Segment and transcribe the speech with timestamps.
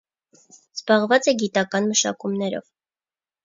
[0.75, 2.69] Զբաղուած է գիտական մշակումներով։